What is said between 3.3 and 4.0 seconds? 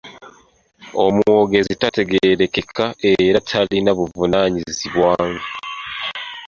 talina